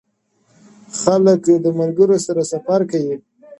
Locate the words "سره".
2.25-2.41